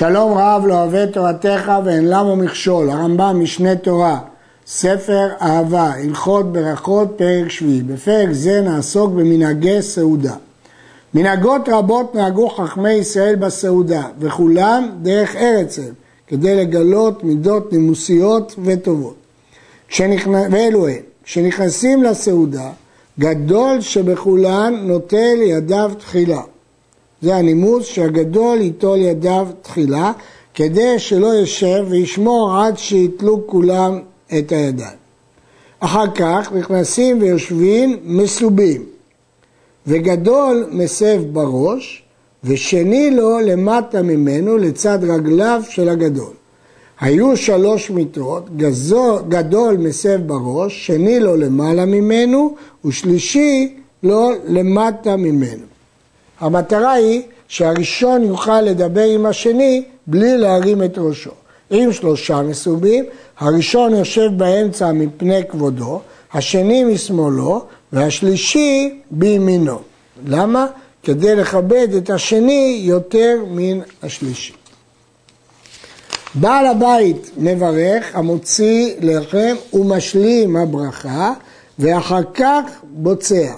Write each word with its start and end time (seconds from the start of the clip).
שלום 0.00 0.38
רב 0.38 0.66
לא 0.66 0.74
אוהב 0.74 1.06
תורתך 1.06 1.72
ואין 1.84 2.08
למו 2.08 2.36
מכשול, 2.36 2.90
הרמב"ם 2.90 3.40
משנה 3.40 3.76
תורה, 3.76 4.18
ספר 4.66 5.28
אהבה, 5.42 5.92
הלכות 5.94 6.52
ברכות, 6.52 7.08
פרק 7.16 7.48
שביעי. 7.48 7.82
בפרק 7.82 8.28
זה 8.32 8.60
נעסוק 8.60 9.10
במנהגי 9.10 9.82
סעודה. 9.82 10.34
מנהגות 11.14 11.68
רבות 11.68 12.14
נהגו 12.14 12.48
חכמי 12.48 12.92
ישראל 12.92 13.36
בסעודה, 13.36 14.02
וכולם 14.18 14.90
דרך 15.02 15.36
ארץ 15.36 15.78
הם, 15.78 15.92
כדי 16.26 16.56
לגלות 16.56 17.24
מידות 17.24 17.72
נימוסיות 17.72 18.54
וטובות. 18.64 19.16
כשנכנ... 19.88 20.32
ואלו 20.50 20.88
הם, 20.88 20.94
כשנכנסים 21.24 22.02
לסעודה, 22.02 22.70
גדול 23.18 23.80
שבכולן 23.80 24.74
נוטל 24.82 25.38
ידיו 25.42 25.92
תחילה. 25.98 26.40
זה 27.22 27.36
הנימוס 27.36 27.86
שהגדול 27.86 28.60
ייטול 28.60 28.98
ידיו 28.98 29.48
תחילה, 29.62 30.12
כדי 30.54 30.98
שלא 30.98 31.26
יושב 31.26 31.84
וישמור 31.88 32.56
עד 32.56 32.78
שיתלו 32.78 33.46
כולם 33.46 33.98
את 34.38 34.52
הידיים. 34.52 35.00
אחר 35.80 36.04
כך 36.14 36.52
נכנסים 36.52 37.22
ויושבים 37.22 37.96
מסובים, 38.04 38.84
וגדול 39.86 40.66
מסב 40.72 41.20
בראש, 41.32 42.02
ושני 42.44 43.10
לו 43.10 43.38
למטה 43.38 44.02
ממנו 44.02 44.58
לצד 44.58 44.98
רגליו 45.02 45.62
של 45.68 45.88
הגדול. 45.88 46.32
היו 47.00 47.36
שלוש 47.36 47.90
מיטות, 47.90 48.56
גדול 49.28 49.76
מסב 49.76 50.20
בראש, 50.26 50.86
שני 50.86 51.20
לו 51.20 51.36
למעלה 51.36 51.84
ממנו, 51.84 52.54
ושלישי 52.84 53.76
לו 54.02 54.30
למטה 54.46 55.16
ממנו. 55.16 55.70
המטרה 56.40 56.92
היא 56.92 57.22
שהראשון 57.48 58.24
יוכל 58.24 58.60
לדבר 58.60 59.04
עם 59.04 59.26
השני 59.26 59.84
בלי 60.06 60.38
להרים 60.38 60.82
את 60.82 60.98
ראשו. 60.98 61.30
אם 61.70 61.88
שלושה 61.92 62.42
מסובים, 62.42 63.04
הראשון 63.38 63.94
יושב 63.94 64.30
באמצע 64.36 64.92
מפני 64.92 65.40
כבודו, 65.48 66.00
השני 66.32 66.84
משמאלו 66.84 67.64
והשלישי 67.92 69.00
בימינו. 69.10 69.78
למה? 70.26 70.66
כדי 71.02 71.36
לכבד 71.36 71.88
את 71.94 72.10
השני 72.10 72.80
יותר 72.84 73.36
מן 73.50 73.80
השלישי. 74.02 74.52
בעל 76.34 76.66
הבית 76.66 77.30
מברך, 77.36 78.16
המוציא 78.16 78.94
לחם 79.00 79.54
ומשלים 79.72 80.56
הברכה, 80.56 81.32
ואחר 81.78 82.22
כך 82.34 82.62
בוצע. 82.82 83.52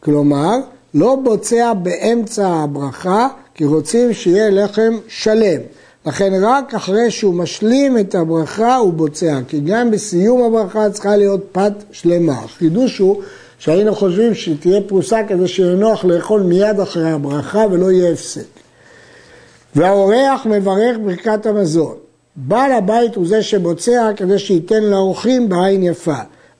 כלומר, 0.00 0.54
לא 0.94 1.16
בוצע 1.24 1.72
באמצע 1.72 2.48
הברכה, 2.48 3.28
כי 3.54 3.64
רוצים 3.64 4.12
שיהיה 4.12 4.50
לחם 4.50 4.98
שלם. 5.08 5.60
לכן 6.06 6.32
רק 6.42 6.74
אחרי 6.74 7.10
שהוא 7.10 7.34
משלים 7.34 7.98
את 7.98 8.14
הברכה 8.14 8.76
הוא 8.76 8.92
בוצע, 8.92 9.38
כי 9.48 9.60
גם 9.60 9.90
בסיום 9.90 10.42
הברכה 10.42 10.90
צריכה 10.90 11.16
להיות 11.16 11.40
פת 11.52 11.72
שלמה. 11.92 12.32
החידוש 12.32 12.98
הוא 12.98 13.22
שהיינו 13.58 13.94
חושבים 13.94 14.34
שתהיה 14.34 14.80
פרוסה 14.86 15.22
כדי 15.28 15.48
שיהיה 15.48 15.74
נוח 15.74 16.04
לאכול 16.04 16.42
מיד 16.42 16.80
אחרי 16.80 17.10
הברכה 17.10 17.64
ולא 17.70 17.92
יהיה 17.92 18.12
הפסק. 18.12 18.46
והאורח 19.76 20.46
מברך 20.46 20.96
ברכת 21.04 21.46
המזון. 21.46 21.94
בעל 22.36 22.72
הבית 22.72 23.14
הוא 23.14 23.26
זה 23.26 23.42
שבוצע 23.42 24.10
כדי 24.16 24.38
שייתן 24.38 24.82
לאורחים 24.82 25.48
בעין 25.48 25.82
יפה. 25.82 26.18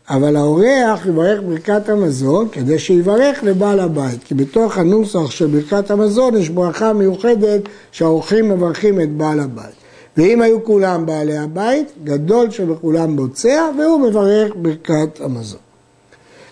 אבל 0.08 0.36
האורח 0.36 1.06
יברך 1.06 1.40
ברכת 1.46 1.88
המזון 1.88 2.48
כדי 2.52 2.78
שיברך 2.78 3.44
לבעל 3.44 3.80
הבית, 3.80 4.24
כי 4.24 4.34
בתוך 4.34 4.78
הנוסח 4.78 5.30
של 5.30 5.46
ברכת 5.46 5.90
המזון 5.90 6.36
יש 6.36 6.48
ברכה 6.48 6.92
מיוחדת 6.92 7.62
שהאורחים 7.92 8.48
מברכים 8.48 9.00
את 9.00 9.10
בעל 9.10 9.40
הבית. 9.40 9.74
ואם 10.16 10.42
היו 10.42 10.64
כולם 10.64 11.06
בעלי 11.06 11.36
הבית, 11.38 11.92
גדול 12.04 12.50
שבכולם 12.50 13.16
בוצע, 13.16 13.70
והוא 13.78 14.00
מברך 14.00 14.52
ברכת 14.56 15.20
המזון. 15.20 15.60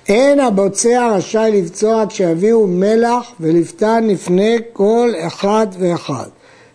אין 0.09 0.41
הבוצע 0.41 1.13
רשאי 1.17 1.51
לבצוע 1.55 2.05
כשיביאו 2.09 2.67
מלח 2.67 3.33
ולפתן 3.41 4.07
לפני 4.07 4.59
כל 4.73 5.13
אחד 5.27 5.67
ואחד, 5.79 6.29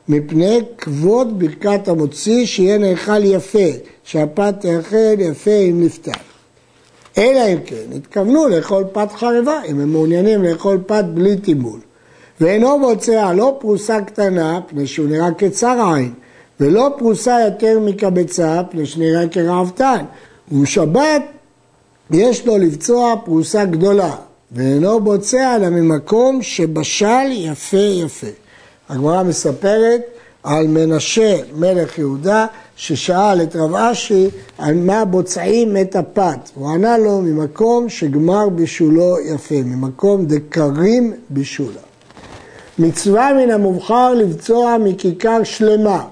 מפני 0.09 0.59
כבוד 0.77 1.39
ברכת 1.39 1.87
המוציא 1.87 2.45
שיהיה 2.45 2.77
נאכל 2.77 3.23
יפה, 3.23 3.69
שהפת 4.03 4.53
תאכל 4.59 5.19
יפה 5.19 5.59
עם 5.61 5.83
לפתן. 5.83 6.36
אלא 7.17 7.53
אם 7.53 7.57
כן, 7.65 7.95
התכוונו 7.95 8.47
לאכול 8.47 8.83
פת 8.91 9.11
חרבה, 9.11 9.61
אם 9.69 9.79
הם 9.79 9.91
מעוניינים 9.91 10.43
לאכול 10.43 10.77
פת 10.85 11.05
בלי 11.13 11.37
טיבול. 11.37 11.79
ואינו 12.41 12.79
מוצא 12.79 13.33
לא 13.33 13.57
פרוסה 13.59 14.01
קטנה, 14.01 14.59
פני 14.67 14.87
שהוא 14.87 15.07
נראה 15.07 15.31
כצר 15.31 15.93
עין, 15.93 16.13
ולא 16.59 16.95
פרוסה 16.97 17.37
יותר 17.45 17.79
מקבצה, 17.79 18.61
פני 18.71 18.85
שנראה 18.85 19.27
כרעבתן. 19.27 20.05
ובשבת 20.51 21.21
יש 22.11 22.45
לו 22.47 22.57
לבצוע 22.57 23.15
פרוסה 23.25 23.65
גדולה, 23.65 24.15
ואינו 24.51 24.99
בוצע 24.99 25.55
אלא 25.55 25.69
ממקום 25.69 26.41
שבשל 26.41 27.31
יפה 27.31 27.77
יפה. 27.77 28.27
הגמרא 28.89 29.23
מספרת 29.23 30.01
על 30.43 30.67
מנשה 30.67 31.37
מלך 31.55 31.97
יהודה 31.97 32.45
ששאל 32.77 33.41
את 33.43 33.55
רב 33.55 33.75
אשי 33.75 34.27
על 34.57 34.75
מה 34.75 35.05
בוצעים 35.05 35.77
את 35.77 35.95
הפת. 35.95 36.49
הוא 36.55 36.69
ענה 36.69 36.97
לו 36.97 37.21
ממקום 37.21 37.89
שגמר 37.89 38.49
בישולו 38.49 39.15
יפה, 39.19 39.55
ממקום 39.65 40.25
דקרים 40.25 41.13
בישולה. 41.29 41.81
מצווה 42.79 43.33
מן 43.33 43.51
המובחר 43.51 44.13
לבצוע 44.13 44.77
מכיכר 44.77 45.43
שלמה. 45.43 46.03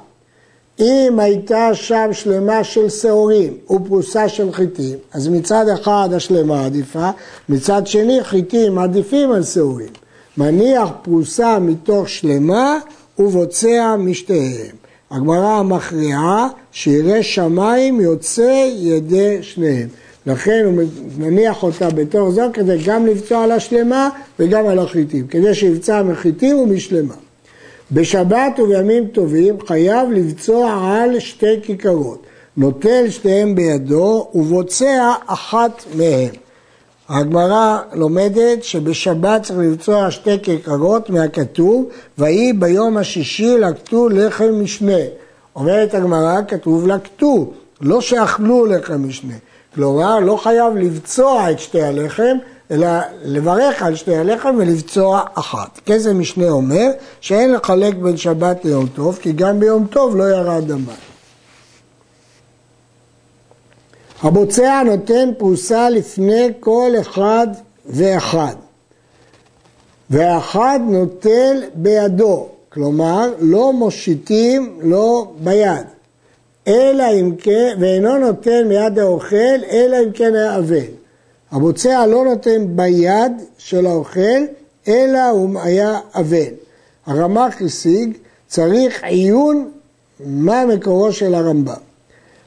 אם 0.80 1.20
הייתה 1.20 1.70
שם 1.74 2.10
שלמה 2.12 2.64
של 2.64 2.90
שעורים 2.90 3.58
ופרוסה 3.70 4.30
של 4.30 4.52
חיטים, 4.52 4.98
אז 5.14 5.28
מצד 5.28 5.66
אחד 5.70 6.10
השלמה 6.16 6.66
עדיפה, 6.66 7.10
מצד 7.50 7.88
שני 7.88 8.24
חיטים 8.24 8.78
עדיפים 8.78 9.32
על 9.32 9.44
שעורים. 9.44 9.90
מניח 10.38 10.90
פרוסה 11.02 11.60
מתוך 11.60 12.10
שלמה 12.10 12.78
ובוצע 13.20 13.96
משתיהם. 13.96 14.85
הגמרא 15.12 15.64
מכריעה 15.64 16.48
שירא 16.72 17.22
שמיים 17.22 18.02
יוצא 18.02 18.70
ידי 18.76 19.38
שניהם. 19.42 19.88
לכן 20.26 20.62
הוא 20.66 20.84
מניח 21.18 21.64
אותה 21.64 21.90
בתור 21.90 22.32
זו 22.32 22.42
כדי 22.54 22.78
גם 22.86 23.06
לבצוע 23.06 23.44
על 23.44 23.52
השלמה 23.52 24.10
וגם 24.40 24.68
על 24.68 24.80
החיטים, 24.80 25.28
כדי 25.28 25.54
שיבצע 25.54 26.04
מחיטים 26.04 26.58
ומשלמה. 26.58 27.14
בשבת 27.92 28.60
ובימים 28.60 29.08
טובים 29.08 29.56
חייב 29.68 30.12
לבצוע 30.12 30.80
על 30.84 31.20
שתי 31.20 31.62
כיכרות, 31.64 32.26
נוטל 32.58 33.10
שתיהם 33.10 33.56
בידו 33.56 34.28
ובוצע 34.34 35.14
אחת 35.26 35.84
מהם. 35.96 36.45
הגמרא 37.10 37.80
לומדת 37.94 38.64
שבשבת 38.64 39.44
צריך 39.44 39.60
לבצוע 39.60 40.12
שתי 40.12 40.38
כיכרות 40.44 41.10
מהכתוב, 41.10 41.86
ויהי 42.18 42.54
ביום 42.54 42.98
השישי 42.98 43.58
לקטו 43.58 44.10
לחם 44.10 44.52
משנה. 44.64 45.02
אומרת 45.56 45.94
הגמרא, 45.94 46.42
כתוב 46.48 46.88
לקטו, 46.88 47.52
לא 47.82 48.02
שאכלו 48.02 48.66
לחם 48.66 49.08
משנה. 49.08 49.34
כלומר, 49.76 50.20
לא 50.20 50.38
חייב 50.38 50.76
לבצוע 50.76 51.52
את 51.52 51.60
שתי 51.60 51.82
הלחם, 51.82 52.38
אלא 52.72 52.88
לברך 53.24 53.82
על 53.82 53.96
שתי 53.96 54.16
הלחם 54.16 54.56
ולבצוע 54.58 55.22
אחת. 55.34 55.80
כזה 55.86 56.14
משנה 56.14 56.50
אומר 56.50 56.88
שאין 57.22 57.52
לחלק 57.54 57.96
בין 57.96 58.18
שבת 58.18 58.66
ליום 58.66 58.88
טוב, 58.88 59.20
כי 59.22 59.32
גם 59.32 59.60
ביום 59.60 59.88
טוב 59.88 60.16
לא 60.16 60.24
ירד 60.24 60.72
המים. 60.72 61.15
הבוצע 64.24 64.84
נותן 64.86 65.30
פרוסה 65.38 65.90
לפני 65.90 66.48
כל 66.60 66.92
אחד 67.02 67.48
ואחד, 67.86 68.56
והאחד 70.10 70.80
נוטל 70.88 71.64
בידו, 71.74 72.48
כלומר 72.70 73.34
לא 73.40 73.74
מושיטים 73.74 74.80
לו 74.82 75.34
ביד, 75.40 75.86
אלא 76.68 77.04
אם 77.20 77.36
כן, 77.38 77.76
ואינו 77.80 78.18
נותן 78.18 78.68
מיד 78.68 79.00
האוכל, 79.00 79.64
אלא 79.72 79.98
אם 80.04 80.12
כן 80.12 80.36
היה 80.36 80.58
אבל. 80.58 80.86
הבוצע 81.52 82.06
לא 82.06 82.26
נותן 82.26 82.66
ביד 82.76 83.32
של 83.58 83.86
האוכל, 83.86 84.46
אלא 84.88 85.30
הוא 85.30 85.60
היה 85.60 86.00
אבל. 86.16 86.54
הרמ"ח 87.06 87.62
השיג, 87.62 88.18
צריך 88.48 89.04
עיון 89.04 89.72
מה 90.20 90.66
מקורו 90.66 91.12
של 91.12 91.36
הרמב"ם. 91.36 91.85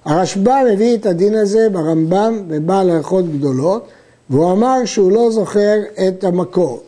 הרשב"א 0.09 0.63
מביא 0.73 0.97
את 0.97 1.07
הדין 1.07 1.35
הזה 1.35 1.69
ברמב"ם 1.73 2.43
בבעל 2.49 2.91
הלכות 2.91 3.33
גדולות, 3.33 3.87
והוא 4.31 4.53
אמר 4.53 4.85
שהוא 4.85 5.13
לא 5.13 5.31
זוכר 5.31 5.77
את 6.09 6.25
המקור. 6.25 6.83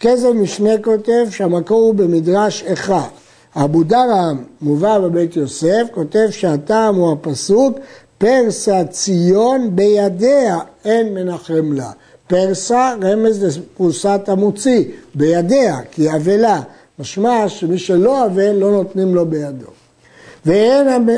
כזב 0.00 0.32
משנה 0.32 0.78
כותב 0.84 1.26
שהמקור 1.30 1.80
הוא 1.80 1.94
במדרש 1.94 2.62
אחד. 2.62 3.08
אבו 3.56 3.84
דרם 3.84 4.44
מובא 4.60 4.98
בבית 4.98 5.36
יוסף, 5.36 5.82
כותב 5.94 6.26
שהטעם 6.30 6.94
הוא 6.94 7.12
הפסוק 7.12 7.78
פרסה 8.18 8.84
ציון 8.84 9.76
בידיה 9.76 10.58
אין 10.84 11.14
מנחם 11.14 11.72
לה. 11.72 11.90
פרסה 12.26 12.94
רמז 13.02 13.44
לפרוסת 13.44 14.20
המוציא, 14.26 14.84
בידיה, 15.14 15.78
כי 15.90 16.16
אבלה. 16.16 16.60
משמע 16.98 17.48
שמי 17.48 17.78
שלא 17.78 18.26
אבל 18.26 18.52
לא 18.52 18.70
נותנים 18.70 19.14
לו 19.14 19.26
בידו. 19.26 19.85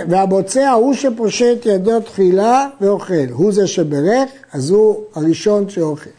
והבוצע 0.08 0.70
הוא 0.70 0.94
שפושט 0.94 1.66
ידו 1.66 2.00
תחילה 2.00 2.66
ואוכל, 2.80 3.28
הוא 3.32 3.52
זה 3.52 3.66
שברך, 3.66 4.30
אז 4.52 4.70
הוא 4.70 5.02
הראשון 5.14 5.68
שאוכל. 5.68 6.10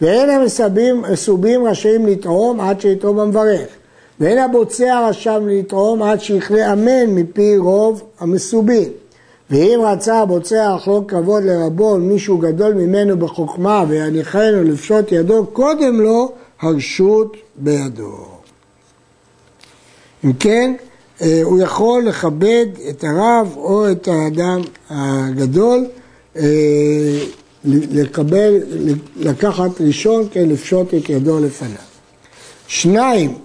ואין 0.00 0.30
המסובים 0.30 1.02
מסובים 1.12 1.66
רשאים 1.66 2.06
לטעום 2.06 2.60
עד 2.60 2.80
שיטעום 2.80 3.18
המברך. 3.18 3.68
ואין 4.20 4.38
הבוצע 4.38 5.08
רשם 5.08 5.48
לטעום 5.48 6.02
עד 6.02 6.20
שיכלה 6.20 6.72
אמן 6.72 7.06
מפי 7.06 7.56
רוב 7.56 8.02
המסובים. 8.20 8.88
ואם 9.50 9.80
רצה 9.82 10.20
הבוצע 10.20 10.74
לחלוק 10.74 11.10
כבוד 11.10 11.42
לרבו 11.42 11.96
מישהו 11.98 12.38
גדול 12.38 12.74
ממנו 12.74 13.18
בחוכמה 13.18 13.84
ויניחנו 13.88 14.64
לפשוט 14.64 15.12
ידו 15.12 15.46
קודם 15.46 16.00
לו, 16.00 16.32
הרשות 16.60 17.36
בידו. 17.56 18.26
אם 20.24 20.32
כן, 20.32 20.74
הוא 21.20 21.62
יכול 21.62 22.04
לכבד 22.04 22.66
את 22.90 23.04
הרב 23.04 23.52
או 23.56 23.90
את 23.90 24.08
האדם 24.08 24.60
הגדול, 24.90 25.86
אה, 26.36 26.42
לקבל, 27.64 28.54
לקחת 29.16 29.80
ראשון, 29.80 30.28
כן, 30.30 30.48
לפשוט 30.48 30.94
את 30.94 31.08
ידו 31.08 31.40
לפניו. 31.40 31.76
שניים 32.66 33.38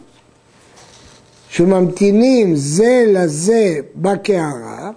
שממתינים 1.50 2.56
זה 2.56 3.06
לזה 3.08 3.78
בקערה, 3.96 4.92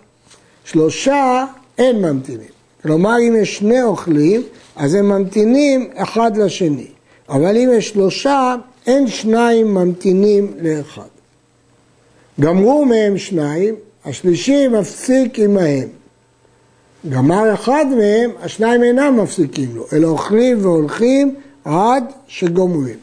שלושה 0.65 1.45
אין 1.79 2.03
ממתינים. 2.03 2.53
כלומר, 2.83 3.17
אם 3.29 3.37
יש 3.43 3.57
שני 3.57 3.83
אוכלים, 3.83 4.43
אז 4.77 4.95
הם 4.95 5.09
ממתינים 5.09 5.91
אחד 5.95 6.37
לשני. 6.37 6.87
אבל 7.29 7.57
אם 7.57 7.69
יש 7.73 7.89
שלושה, 7.89 8.55
אין 8.87 9.07
שניים 9.07 9.75
ממתינים 9.75 10.53
לאחד. 10.61 11.12
גמרו 12.41 12.85
מהם 12.85 13.19
שניים, 13.19 13.75
השלישי 14.05 14.69
מפסיק 14.69 15.39
עמהם. 15.39 15.89
גמר 17.09 17.55
אחד 17.55 17.87
מהם, 17.99 18.31
השניים 18.43 18.83
אינם 18.83 19.21
מפסיקים 19.23 19.77
לו, 19.77 19.87
אלא 19.93 20.09
אוכלים 20.09 20.59
והולכים 20.63 21.35
עד 21.65 22.05
שגומרים. 22.27 22.97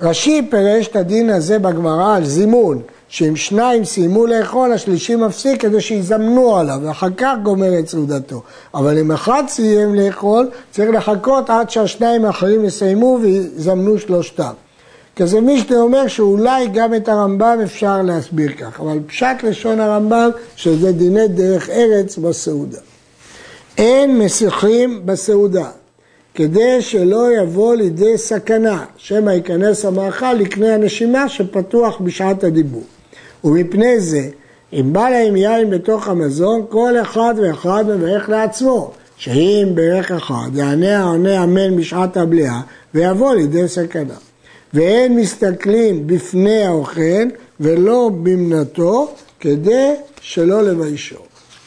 רש"י 0.00 0.42
פירש 0.50 0.88
את 0.88 0.96
הדין 0.96 1.30
הזה 1.30 1.58
בגמרא 1.58 2.16
על 2.16 2.24
זימון, 2.24 2.82
שאם 3.08 3.36
שניים 3.36 3.84
סיימו 3.84 4.26
לאכול, 4.26 4.72
השלישי 4.72 5.16
מפסיק 5.16 5.60
כדי 5.60 5.80
שיזמנו 5.80 6.56
עליו, 6.56 6.78
ואחר 6.82 7.10
כך 7.16 7.34
גומר 7.42 7.78
את 7.78 7.88
סעודתו. 7.88 8.42
אבל 8.74 8.98
אם 8.98 9.12
אחד 9.12 9.42
סיים 9.48 9.94
לאכול, 9.94 10.50
צריך 10.70 10.90
לחכות 10.90 11.50
עד 11.50 11.70
שהשניים 11.70 12.24
האחרים 12.24 12.64
יסיימו 12.64 13.18
ויזמנו 13.22 13.98
שלושתם. 13.98 14.52
כי 15.16 15.26
זה 15.26 15.40
מישנה 15.40 15.76
אומר 15.76 16.08
שאולי 16.08 16.68
גם 16.68 16.94
את 16.94 17.08
הרמב"ם 17.08 17.58
אפשר 17.64 18.02
להסביר 18.02 18.52
כך, 18.52 18.80
אבל 18.80 18.98
פשט 19.06 19.42
לשון 19.42 19.80
הרמב"ם 19.80 20.30
שזה 20.56 20.92
דיני 20.92 21.28
דרך 21.28 21.70
ארץ 21.70 22.18
בסעודה. 22.18 22.78
אין 23.78 24.18
מסיחים 24.18 25.06
בסעודה, 25.06 25.70
כדי 26.34 26.82
שלא 26.82 27.36
יבוא 27.36 27.74
לידי 27.74 28.18
סכנה, 28.18 28.84
שמא 28.96 29.30
ייכנס 29.30 29.84
המאכל 29.84 30.32
לקנה 30.32 30.74
הנשימה 30.74 31.28
שפתוח 31.28 32.00
בשעת 32.00 32.44
הדיבור. 32.44 32.84
ומפני 33.44 34.00
זה, 34.00 34.28
אם 34.72 34.92
בא 34.92 35.08
להם 35.08 35.36
יין 35.36 35.70
בתוך 35.70 36.08
המזון, 36.08 36.64
כל 36.68 36.94
אחד 37.02 37.34
ואחד 37.42 37.84
מברך 37.88 38.28
לעצמו, 38.28 38.90
שאם 39.16 39.68
ברך 39.74 40.10
אחד 40.10 40.48
יענה 40.54 40.98
העונה 40.98 41.44
אמן 41.44 41.76
בשעת 41.76 42.16
הבליעה, 42.16 42.60
ויבוא 42.94 43.34
לידי 43.34 43.68
סכנה. 43.68 44.14
ואין 44.76 45.16
מסתכלים 45.16 46.06
בפני 46.06 46.62
האוכל 46.64 47.28
ולא 47.60 48.10
במנתו 48.22 49.14
כדי 49.40 49.94
שלא 50.20 50.62
לביישו. 50.62 51.16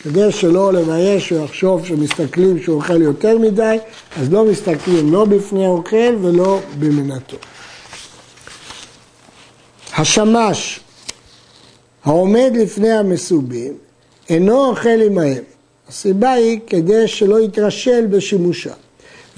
כדי 0.04 0.32
שלא 0.32 0.74
לבייש 0.74 1.34
או 1.34 1.44
יחשוב 1.44 1.86
שמסתכלים 1.86 2.64
שהוא 2.64 2.76
אוכל 2.76 3.02
יותר 3.02 3.38
מדי, 3.38 3.78
אז 4.18 4.34
לא 4.34 4.46
מסתכלים 4.46 5.14
לא 5.14 5.26
בפני 5.26 5.66
האוכל 5.66 6.16
ולא 6.22 6.60
במנתו. 6.80 7.38
השמש 9.98 10.80
העומד 12.04 12.52
לפני 12.56 12.92
המסובים 12.92 13.74
אינו 14.30 14.66
אוכל 14.66 15.02
עמהם. 15.06 15.44
הסיבה 15.88 16.32
היא 16.32 16.60
כדי 16.68 17.08
שלא 17.08 17.40
יתרשל 17.40 18.06
בשימושה. 18.06 18.74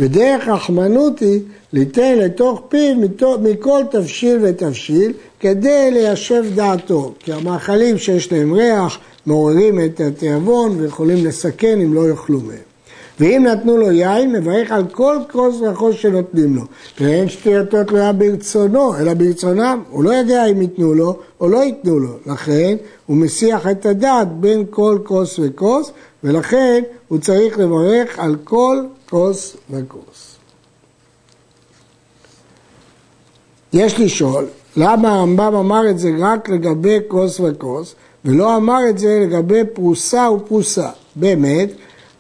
ודרך 0.01 0.47
רחמנות 0.47 1.19
היא 1.19 1.39
ליתן 1.73 2.17
לתוך 2.17 2.61
פיו 2.69 2.95
מכל 3.41 3.81
תבשיל 3.91 4.39
ותבשיל 4.41 5.13
כדי 5.39 5.91
ליישב 5.91 6.43
דעתו. 6.55 7.13
כי 7.19 7.33
המאכלים 7.33 7.97
שיש 7.97 8.31
להם 8.31 8.53
ריח 8.53 8.99
מעוררים 9.25 9.79
את 9.85 9.99
התיאבון 9.99 10.75
ויכולים 10.79 11.25
לסכן 11.25 11.81
אם 11.81 11.93
לא 11.93 12.09
יאכלו 12.09 12.39
מהם. 12.39 12.57
ואם 13.19 13.45
נתנו 13.51 13.77
לו 13.77 13.91
יין, 13.91 14.31
מברך 14.31 14.71
על 14.71 14.83
כל 14.91 15.17
כוס 15.31 15.55
וחוס 15.61 15.95
שנותנים 15.95 16.55
לו. 16.55 16.61
ואין 17.01 17.29
שתייתו 17.29 17.83
תלויה 17.83 18.13
ברצונו, 18.13 18.97
אלא 18.97 19.13
ברצונם. 19.13 19.83
הוא 19.89 20.03
לא 20.03 20.09
יודע 20.09 20.45
אם 20.45 20.61
ייתנו 20.61 20.93
לו 20.93 21.19
או 21.39 21.49
לא 21.49 21.63
ייתנו 21.63 21.99
לו. 21.99 22.13
לכן 22.25 22.75
הוא 23.05 23.17
מסיח 23.17 23.67
את 23.67 23.85
הדעת 23.85 24.27
בין 24.31 24.63
כל 24.69 24.97
כוס 25.03 25.39
וכוס, 25.43 25.91
ולכן 26.23 26.83
הוא 27.07 27.19
צריך 27.19 27.59
לברך 27.59 28.19
על 28.19 28.35
כל 28.43 28.83
כוס 29.11 29.57
וכוס. 29.69 30.35
יש 33.73 33.99
לשאול, 33.99 34.47
למה 34.77 35.13
הרמב"ם 35.13 35.55
אמר 35.55 35.89
את 35.89 35.99
זה 35.99 36.09
רק 36.19 36.49
לגבי 36.49 36.97
כוס 37.07 37.39
וכוס, 37.39 37.95
ולא 38.25 38.57
אמר 38.57 38.79
את 38.89 38.97
זה 38.97 39.19
לגבי 39.21 39.61
פרוסה 39.73 40.29
ופרוסה. 40.31 40.89
באמת, 41.15 41.69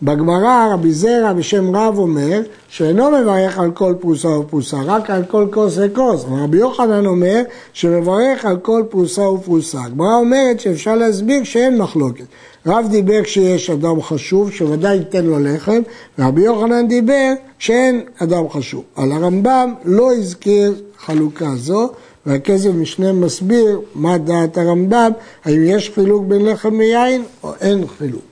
בגמרא 0.03 0.73
רבי 0.73 0.91
זרע 0.91 1.33
בשם 1.33 1.75
רב 1.75 1.97
אומר 1.97 2.41
שאינו 2.69 3.11
מברך 3.11 3.59
על 3.59 3.71
כל 3.71 3.93
פרוסה 3.99 4.27
ופרוסה, 4.27 4.77
רק 4.85 5.09
על 5.09 5.23
כל 5.23 5.47
כוס 5.51 5.77
וכוס. 5.77 6.25
רבי 6.29 6.57
יוחנן 6.57 7.05
אומר 7.05 7.41
שמברך 7.73 8.45
על 8.45 8.57
כל 8.57 8.83
פרוסה 8.89 9.21
ופרוסה. 9.21 9.81
הגמרא 9.83 10.15
אומרת 10.15 10.59
שאפשר 10.59 10.95
להסביר 10.95 11.43
שאין 11.43 11.77
מחלוקת. 11.77 12.25
רב 12.65 12.87
דיבר 12.89 13.23
כשיש 13.23 13.69
אדם 13.69 14.01
חשוב, 14.01 14.51
שוודאי 14.51 14.95
ייתן 14.95 15.25
לו 15.25 15.39
לחם, 15.39 15.81
ורבי 16.19 16.41
יוחנן 16.41 16.87
דיבר 16.87 17.33
שאין 17.59 18.01
אדם 18.17 18.49
חשוב. 18.49 18.83
על 18.95 19.11
הרמב"ם 19.11 19.73
לא 19.85 20.13
הזכיר 20.13 20.73
חלוקה 20.97 21.49
זו, 21.55 21.89
והכסף 22.25 22.69
משנה 22.73 23.13
מסביר 23.13 23.79
מה 23.95 24.17
דעת 24.17 24.57
הרמב"ם, 24.57 25.11
האם 25.45 25.63
יש 25.63 25.91
חילוק 25.95 26.25
בין 26.25 26.45
לחם 26.45 26.77
ויין 26.79 27.23
או 27.43 27.53
אין 27.61 27.87
חילוק. 27.97 28.30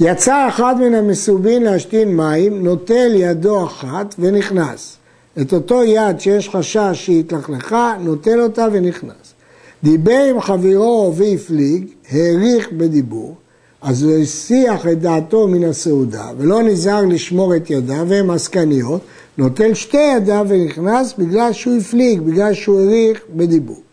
יצא 0.00 0.48
אחד 0.48 0.74
מן 0.80 0.94
המסובין 0.94 1.62
להשתין 1.62 2.16
מים, 2.16 2.64
נוטל 2.64 3.12
ידו 3.14 3.64
אחת 3.66 4.14
ונכנס. 4.18 4.96
את 5.40 5.52
אותו 5.52 5.84
יד 5.84 6.20
שיש 6.20 6.48
חשש 6.48 6.90
שהתלכלכה, 6.92 7.96
נוטל 8.00 8.40
אותה 8.40 8.66
ונכנס. 8.72 9.34
דיבר 9.82 10.26
עם 10.30 10.40
חברו 10.40 11.12
והפליג, 11.16 11.86
העריך 12.10 12.72
בדיבור, 12.72 13.34
אז 13.82 14.02
הוא 14.02 14.22
הסיח 14.22 14.86
את 14.86 15.00
דעתו 15.00 15.48
מן 15.48 15.64
הסעודה, 15.64 16.30
ולא 16.38 16.62
נזהר 16.62 17.04
לשמור 17.04 17.56
את 17.56 17.70
ידיו, 17.70 18.04
והן 18.08 18.30
עסקניות, 18.30 19.00
נוטל 19.38 19.74
שתי 19.74 20.12
ידיו 20.16 20.46
ונכנס 20.48 21.14
בגלל 21.18 21.52
שהוא 21.52 21.76
הפליג, 21.76 22.20
בגלל 22.20 22.54
שהוא 22.54 22.80
העריך 22.80 23.20
בדיבור. 23.36 23.83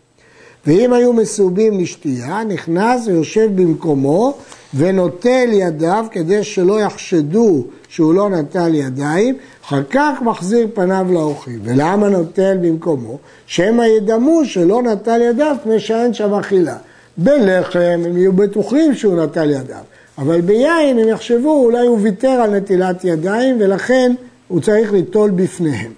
ואם 0.67 0.93
היו 0.93 1.13
מסובים 1.13 1.79
לשתייה, 1.79 2.43
נכנס 2.43 3.07
ויושב 3.07 3.49
במקומו 3.55 4.33
ונוטל 4.73 5.49
ידיו 5.51 6.05
כדי 6.11 6.43
שלא 6.43 6.81
יחשדו 6.81 7.63
שהוא 7.89 8.13
לא 8.13 8.29
נטל 8.29 8.75
ידיים, 8.75 9.35
אחר 9.65 9.83
כך 9.89 10.21
מחזיר 10.21 10.67
פניו 10.73 11.05
לאורחים. 11.09 11.59
ולמה 11.63 12.09
נוטל 12.09 12.57
במקומו? 12.61 13.17
שמא 13.45 13.83
ידמו 13.83 14.45
שלא 14.45 14.81
נטל 14.81 15.21
ידיו 15.21 15.55
מפני 15.59 15.79
שאין 15.79 16.13
שם 16.13 16.33
אכילה. 16.33 16.77
בלחם 17.17 18.01
הם 18.05 18.17
יהיו 18.17 18.33
בטוחים 18.33 18.95
שהוא 18.95 19.23
נטל 19.23 19.49
ידיו, 19.49 19.83
אבל 20.17 20.41
ביין 20.41 20.99
הם 20.99 21.07
יחשבו 21.07 21.65
אולי 21.65 21.87
הוא 21.87 21.99
ויתר 22.01 22.27
על 22.27 22.55
נטילת 22.55 23.05
ידיים 23.05 23.57
ולכן 23.59 24.13
הוא 24.47 24.61
צריך 24.61 24.93
ליטול 24.93 25.29
בפניהם. 25.29 25.91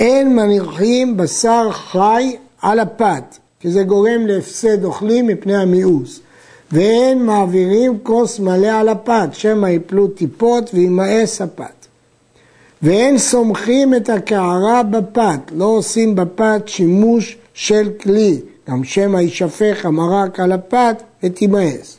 אין 0.00 0.36
מניחים 0.36 1.16
בשר 1.16 1.70
חי 1.72 2.36
על 2.62 2.80
הפת, 2.80 3.38
כי 3.64 3.70
זה 3.70 3.82
גורם 3.82 4.26
להפסד 4.26 4.84
אוכלים 4.84 5.26
מפני 5.26 5.56
המיאוס. 5.56 6.20
ואין 6.72 7.26
מעבירים 7.26 7.98
כוס 8.02 8.40
מלא 8.40 8.66
על 8.66 8.88
הפת, 8.88 9.28
שמא 9.32 9.66
יפלו 9.66 10.08
טיפות 10.08 10.70
וימאס 10.74 11.40
הפת. 11.42 11.86
ואין 12.82 13.18
סומכים 13.18 13.94
את 13.94 14.08
הקערה 14.08 14.82
בפת, 14.82 15.40
לא 15.56 15.64
עושים 15.64 16.14
בפת 16.14 16.62
שימוש 16.66 17.36
של 17.54 17.90
כלי, 18.00 18.40
גם 18.70 18.84
שמא 18.84 19.18
יישפך 19.18 19.86
המרק 19.86 20.40
על 20.40 20.52
הפת 20.52 21.02
ותימאס. 21.22 21.96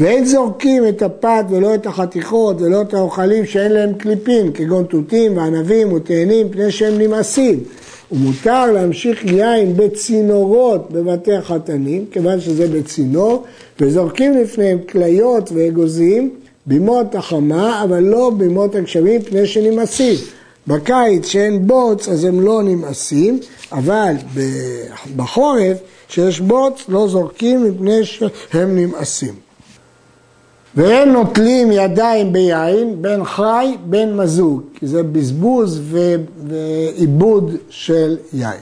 ואין 0.00 0.24
זורקים 0.24 0.88
את 0.88 1.02
הפת 1.02 1.44
ולא 1.50 1.74
את 1.74 1.86
החתיכות 1.86 2.60
ולא 2.60 2.82
את 2.82 2.94
האוכלים 2.94 3.46
שאין 3.46 3.72
להם 3.72 3.94
קליפין, 3.94 4.52
כגון 4.52 4.84
תותים 4.84 5.36
וענבים 5.36 5.92
ותאנים, 5.92 6.48
פני 6.48 6.70
שהם 6.70 6.98
נמאסים. 6.98 7.64
ומותר 8.12 8.72
להמשיך 8.72 9.24
יין 9.24 9.76
בצינורות 9.76 10.90
בבתי 10.92 11.34
החתנים, 11.34 12.04
כיוון 12.10 12.40
שזה 12.40 12.68
בצינור, 12.68 13.44
וזורקים 13.80 14.38
לפניהם 14.38 14.78
כליות 14.88 15.52
ואגוזים 15.52 16.30
בימות 16.66 17.14
החמה, 17.14 17.84
אבל 17.84 18.02
לא 18.02 18.30
בימות 18.36 18.74
הגשמים, 18.74 19.22
פני 19.22 19.46
שנמאסים. 19.46 20.14
בקיץ 20.66 21.26
שאין 21.26 21.66
בוץ 21.66 22.08
אז 22.08 22.24
הם 22.24 22.40
לא 22.40 22.62
נמאסים, 22.62 23.40
אבל 23.72 24.14
בחורף 25.16 25.78
שיש 26.08 26.40
בוץ 26.40 26.84
לא 26.88 27.08
זורקים 27.08 27.64
מפני 27.64 28.04
שהם 28.04 28.78
נמאסים. 28.78 29.45
ואין 30.76 31.12
נוטלים 31.12 31.72
ידיים 31.72 32.32
ביין 32.32 33.02
בין 33.02 33.24
חי 33.24 33.76
בין 33.84 34.16
מזוג, 34.16 34.60
כי 34.74 34.86
זה 34.86 35.02
בזבוז 35.02 35.80
ועיבוד 36.46 37.56
של 37.70 38.16
יין. 38.32 38.60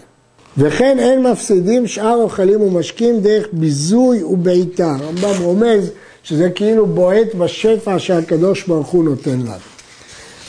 וכן 0.59 0.99
אין 0.99 1.23
מפסידים 1.23 1.87
שאר 1.87 2.15
אוכלים 2.15 2.61
ומשקים 2.61 3.21
דרך 3.21 3.47
ביזוי 3.53 4.23
ובעיטה. 4.23 4.97
הרמב"ם 5.01 5.43
רומז 5.43 5.91
שזה 6.23 6.51
כאילו 6.51 6.87
בועט 6.87 7.35
בשפע 7.35 7.99
שהקדוש 7.99 8.67
ברוך 8.67 8.89
הוא 8.89 9.05
נותן 9.05 9.39
לנו. 9.39 9.75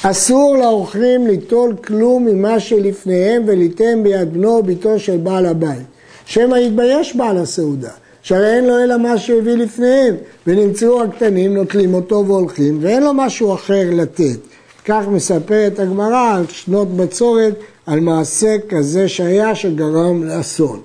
אסור 0.03 0.57
לאוכלים 0.57 1.27
ליטול 1.27 1.75
כלום 1.83 2.25
ממה 2.25 2.59
שלפניהם 2.59 3.43
וליתן 3.47 4.03
ביד 4.03 4.33
בנו 4.33 4.57
או 4.57 4.63
ביתו 4.63 4.99
של 4.99 5.17
בעל 5.17 5.45
הבית. 5.45 5.85
שמא 6.25 6.55
יתבייש 6.55 7.15
בעל 7.15 7.37
הסעודה, 7.37 7.91
שהרי 8.25 8.55
אין 8.55 8.65
לו 8.65 8.79
אלא 8.83 8.97
מה 8.97 9.17
שהביא 9.17 9.53
לפניהם, 9.53 10.15
ונמצאו 10.47 11.03
הקטנים, 11.03 11.53
נוטלים 11.53 11.93
אותו 11.93 12.25
והולכים, 12.27 12.77
ואין 12.81 13.03
לו 13.03 13.13
משהו 13.13 13.53
אחר 13.53 13.83
לתת. 13.91 14.39
כך 14.85 15.07
מספרת 15.07 15.79
הגמרא 15.79 16.35
על 16.35 16.43
שנות 16.49 16.97
בצורת, 16.97 17.53
על 17.85 17.99
מעשה 17.99 18.55
כזה 18.69 19.07
שהיה 19.07 19.55
שגרם 19.55 20.23
לאסון. 20.23 20.81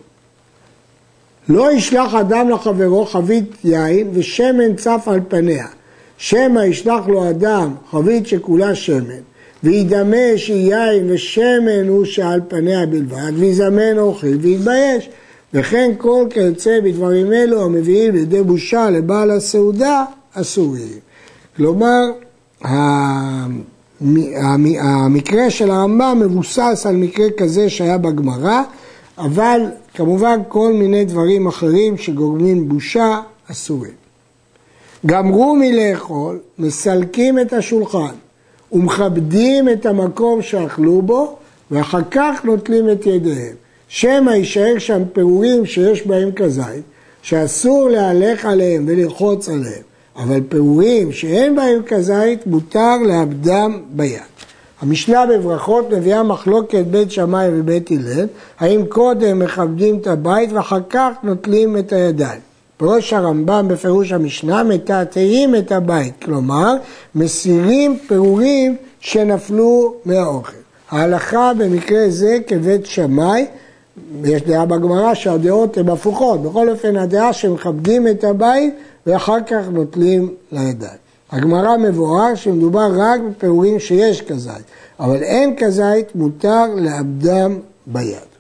לא 1.49 1.73
ישלח 1.73 2.15
אדם 2.15 2.51
לחברו 2.51 3.07
חבית 3.07 3.53
יין 3.65 4.11
ושמן 4.13 4.77
צף 4.77 5.03
על 5.07 5.21
פניה. 5.29 5.67
שמא 6.19 6.61
ישלח 6.61 7.07
לו 7.07 7.31
אדם 7.31 7.75
חבית 7.91 8.27
שכולה 8.27 8.75
שמן, 8.75 9.21
וידמה 9.63 10.37
שיין 10.37 11.11
ושמן 11.11 11.89
הוא 11.89 12.05
שעל 12.05 12.41
פניה 12.49 12.87
בלבד, 12.87 13.33
ויזמן 13.37 13.99
אוכל 13.99 14.37
ויתבייש. 14.41 15.09
וכן 15.55 15.91
כל 15.99 16.25
כיוצא 16.31 16.81
בדברים 16.85 17.33
אלו 17.33 17.65
המביאים 17.65 18.15
לידי 18.15 18.43
בושה 18.43 18.91
לבעל 18.91 19.31
הסעודה 19.31 20.05
אסורים. 20.35 20.99
כלומר, 21.57 22.01
המקרה 24.81 25.51
של 25.51 25.71
הרמב"ם 25.71 26.23
מבוסס 26.25 26.87
על 26.89 26.97
מקרה 26.97 27.27
כזה 27.37 27.71
שהיה 27.71 27.99
בגמרא, 27.99 28.63
אבל 29.19 29.61
כמובן 29.95 30.41
כל 30.49 30.73
מיני 30.73 31.05
דברים 31.05 31.47
אחרים 31.47 31.99
שגורמים 31.99 32.69
בושה 32.69 33.21
אסורים. 33.51 33.93
גמרו 35.07 35.57
מלאכול, 35.57 36.39
מסלקים 36.59 37.39
את 37.39 37.53
השולחן 37.53 38.15
ומכבדים 38.73 39.69
את 39.69 39.87
המקום 39.87 40.43
שאכלו 40.43 41.03
בו 41.03 41.37
ואחר 41.71 42.01
כך 42.11 42.41
נוטלים 42.45 42.91
את 42.91 43.07
ידיהם. 43.07 43.55
שמא 43.93 44.31
יישאר 44.31 44.79
שם 44.79 45.03
פירורים 45.13 45.67
שיש 45.67 46.07
בהם 46.07 46.33
כזית, 46.33 46.85
שאסור 47.23 47.89
להלך 47.89 48.45
עליהם 48.45 48.85
וללחוץ 48.89 49.49
עליהם, 49.49 49.83
אבל 50.17 50.41
פירורים 50.49 51.13
שאין 51.13 51.57
בהם 51.57 51.83
כזית 51.87 52.47
מותר 52.47 52.97
לאבדם 53.07 53.81
ביד. 53.91 54.21
המשנה 54.81 55.27
בברכות 55.27 55.93
מביאה 55.93 56.23
מחלוקת 56.23 56.85
בית 56.91 57.11
שמאי 57.11 57.49
ובית 57.53 57.91
הלל, 57.91 58.27
האם 58.59 58.85
קודם 58.89 59.39
מכבדים 59.39 59.99
את 59.99 60.07
הבית 60.07 60.53
ואחר 60.53 60.81
כך 60.91 61.11
נוטלים 61.23 61.79
את 61.79 61.93
הידיים. 61.93 62.41
בראש 62.81 63.13
הרמב"ם 63.13 63.69
בפירוש 63.69 64.13
המשנה 64.13 64.63
מתעתעים 64.63 65.55
את 65.57 65.73
הבית, 65.73 66.15
כלומר 66.23 66.75
מסירים 67.15 67.99
פירורים 68.09 68.77
שנפלו 69.01 69.95
מהאוכל. 70.05 70.53
ההלכה 70.91 71.53
במקרה 71.59 72.05
זה 72.09 72.39
כבית 72.47 72.87
שמאי, 72.87 73.47
יש 74.25 74.43
דעה 74.43 74.67
בגמרא 74.67 75.15
שהדעות 75.15 75.77
הן 75.77 75.89
הפוכות, 75.89 76.43
בכל 76.43 76.71
אופן 76.71 76.97
הדעה 76.97 77.33
שמכבדים 77.33 78.09
את 78.09 78.25
הבית 78.25 78.75
ואחר 79.07 79.39
כך 79.47 79.65
נוטלים 79.71 80.35
לידיים. 80.53 80.99
הגמרא 81.33 81.77
מבואר 81.77 82.35
שמדובר 82.35 82.89
רק 82.97 83.21
בפירורים 83.21 83.81
שיש 83.81 84.23
כזית, 84.23 84.65
אבל 85.01 85.23
אין 85.23 85.55
כזית, 85.59 86.15
מותר 86.15 86.67
לאבדם 86.77 87.59
ביד. 87.87 88.31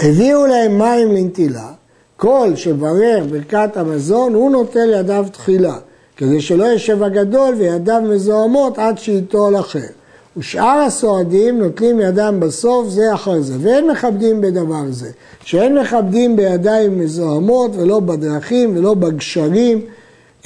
הביאו 0.00 0.46
להם 0.46 0.78
מים 0.78 1.12
לנטילה, 1.12 1.72
כל 2.16 2.52
שברך 2.56 3.24
ברכת 3.30 3.76
המזון 3.76 4.34
הוא 4.34 4.50
נוטל 4.50 4.90
ידיו 4.94 5.26
תחילה, 5.32 5.76
כדי 6.16 6.40
שלא 6.40 6.72
ישב 6.72 7.02
הגדול 7.02 7.54
וידיו 7.54 8.02
מזוהמות 8.02 8.78
עד 8.78 8.98
שייטול 8.98 9.60
אחר. 9.60 9.88
ושאר 10.36 10.78
הסועדים 10.86 11.58
נוטלים 11.58 12.00
ידם 12.00 12.36
בסוף 12.40 12.88
זה 12.88 13.14
אחר 13.14 13.40
זה, 13.40 13.54
ואין 13.60 13.90
מכבדים 13.90 14.40
בדבר 14.40 14.82
זה, 14.90 15.10
שאין 15.44 15.78
מכבדים 15.78 16.36
בידיים 16.36 16.98
מזוהמות 16.98 17.70
ולא 17.76 18.00
בדרכים 18.00 18.76
ולא 18.76 18.94
בגשרים, 18.94 19.80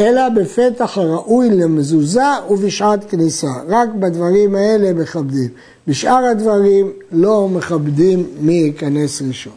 אלא 0.01 0.29
בפתח 0.29 0.99
הראוי 0.99 1.51
למזוזה 1.51 2.23
ובשעת 2.51 3.11
כניסה. 3.11 3.51
רק 3.69 3.89
בדברים 3.99 4.55
האלה 4.55 4.93
מכבדים. 4.93 5.49
בשאר 5.87 6.25
הדברים 6.25 6.93
לא 7.13 7.49
מכבדים 7.49 8.27
מי 8.41 8.53
ייכנס 8.53 9.23
ראשון. 9.23 9.53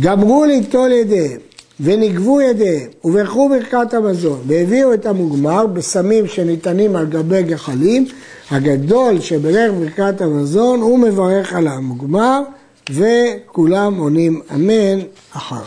גמרו 0.00 0.44
ליטול 0.44 0.92
ידיהם 0.92 1.40
ונגבו 1.80 2.40
ידיהם 2.40 2.90
וברכו 3.04 3.48
ברכת 3.48 3.94
המזון 3.94 4.40
והביאו 4.46 4.94
את 4.94 5.06
המוגמר 5.06 5.66
בסמים 5.66 6.26
שניתנים 6.26 6.96
על 6.96 7.06
גבי 7.06 7.42
גחלים 7.42 8.06
הגדול 8.50 9.20
שברך 9.20 9.72
ברכת 9.72 10.20
המזון 10.20 10.80
הוא 10.80 10.98
מברך 10.98 11.52
על 11.52 11.68
המוגמר 11.68 12.42
וכולם 12.90 13.94
עונים 13.98 14.40
אמן 14.54 14.98
אחריו. 15.32 15.62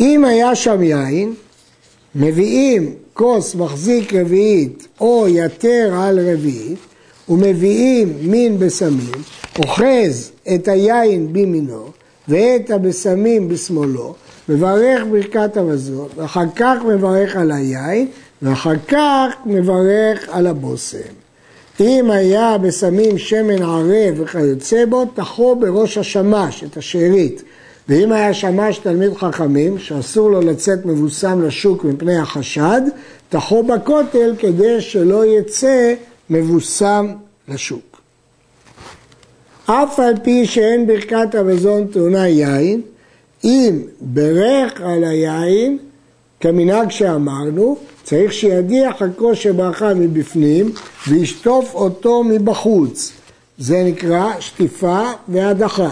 אם 0.00 0.24
היה 0.24 0.54
שם 0.54 0.82
יין, 0.82 1.34
מביאים 2.14 2.94
כוס 3.12 3.54
מחזיק 3.54 4.14
רביעית 4.14 4.86
או 5.00 5.26
יתר 5.28 5.94
על 6.00 6.18
רביעית 6.32 6.78
ומביאים 7.30 8.14
מין 8.22 8.58
בסמים, 8.58 9.22
אוחז 9.58 10.30
את 10.54 10.68
היין 10.68 11.32
בימינו 11.32 11.86
ואת 12.28 12.70
הבשמים 12.70 13.48
בשמאלו, 13.48 14.14
מברך 14.48 15.02
ברכת 15.10 15.56
המזון, 15.56 16.08
ואחר 16.16 16.44
כך 16.56 16.76
מברך 16.88 17.36
על 17.36 17.52
היין, 17.52 18.06
ואחר 18.42 18.76
כך 18.88 19.34
מברך 19.46 20.28
על 20.32 20.46
הבושם. 20.46 20.98
אם 21.80 22.10
היה 22.10 22.58
בשמים 22.58 23.18
שמן 23.18 23.62
ערב 23.62 24.14
וכיוצא 24.16 24.84
בו, 24.84 25.04
תחו 25.14 25.56
בראש 25.56 25.98
השמש, 25.98 26.64
את 26.64 26.76
השארית. 26.76 27.42
ואם 27.88 28.12
היה 28.12 28.34
שמש 28.34 28.78
תלמיד 28.78 29.14
חכמים, 29.14 29.78
שאסור 29.78 30.30
לו 30.30 30.40
לצאת 30.40 30.86
מבוסם 30.86 31.42
לשוק 31.42 31.84
מפני 31.84 32.18
החשד, 32.18 32.80
תחו 33.28 33.62
בכותל 33.62 34.34
כדי 34.38 34.80
שלא 34.80 35.26
יצא 35.26 35.94
מבוסם 36.30 37.06
לשוק. 37.48 38.00
אף 39.66 40.00
על 40.00 40.14
פי 40.22 40.46
שאין 40.46 40.86
ברכת 40.86 41.34
המזון 41.34 41.86
טעונה 41.86 42.28
יין, 42.28 42.80
אם 43.44 43.82
ברך 44.00 44.80
על 44.80 45.04
היין, 45.04 45.78
כמנהג 46.40 46.90
שאמרנו, 46.90 47.76
צריך 48.02 48.32
שידיח 48.32 49.02
הכוס 49.02 49.38
שברכה 49.38 49.94
מבפנים 49.94 50.72
וישטוף 51.08 51.74
אותו 51.74 52.24
מבחוץ. 52.24 53.12
זה 53.58 53.82
נקרא 53.84 54.32
שטיפה 54.40 55.02
והדחה. 55.28 55.90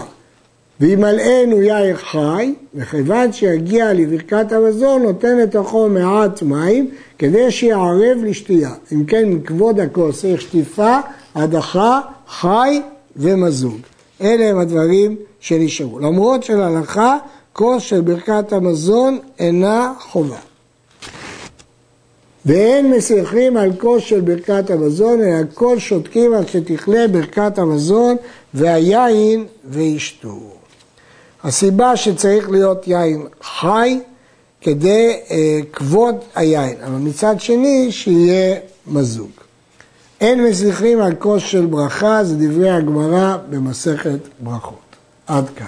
וימלאנו 0.79 1.61
יאיר 1.61 1.97
חי, 1.97 2.53
וכיוון 2.75 3.31
שיגיע 3.33 3.93
לברכת 3.93 4.51
המזון, 4.51 5.01
נותן 5.01 5.37
לתוכו 5.37 5.89
מעט 5.89 6.41
מים, 6.41 6.89
כדי 7.19 7.51
שיערב 7.51 8.17
לשתייה. 8.23 8.71
אם 8.91 9.05
כן, 9.05 9.29
מכבוד 9.29 9.79
הכוס 9.79 10.21
צריך 10.21 10.41
שטיפה, 10.41 10.97
הדחה, 11.35 12.01
חי 12.27 12.81
ומזוג. 13.15 13.77
אלה 14.21 14.49
הם 14.49 14.59
הדברים 14.59 15.15
שנשארו. 15.39 15.99
למרות 15.99 16.43
של 16.43 16.61
הלכה, 16.61 17.17
כוס 17.53 17.83
של 17.83 18.01
ברכת 18.01 18.53
המזון 18.53 19.19
אינה 19.39 19.93
חובה. 19.99 20.37
ואין 22.45 22.91
מסיחים 22.91 23.57
על 23.57 23.71
כוס 23.77 24.03
של 24.03 24.21
ברכת 24.21 24.69
המזון, 24.69 25.21
אלא 25.21 25.43
כל 25.53 25.79
שותקים 25.79 26.33
עד 26.33 26.47
שתכלה 26.47 27.07
ברכת 27.07 27.57
המזון 27.57 28.15
והיין 28.53 29.45
וישתו. 29.69 30.57
הסיבה 31.47 31.97
שצריך 31.97 32.49
להיות 32.49 32.87
יין 32.87 33.27
חי, 33.41 33.99
כדי 34.61 35.19
אה, 35.31 35.59
כבוד 35.73 36.15
היין, 36.35 36.77
אבל 36.83 36.95
מצד 36.95 37.39
שני 37.39 37.91
שיהיה 37.91 38.55
מזוג. 38.87 39.31
אין 40.21 40.43
מזיחים 40.43 41.01
על 41.01 41.15
כוס 41.15 41.43
של 41.43 41.65
ברכה, 41.65 42.23
זה 42.23 42.35
דברי 42.35 42.69
הגמרא 42.69 43.37
במסכת 43.49 44.19
ברכות. 44.39 44.95
עד 45.27 45.49
כאן. 45.55 45.67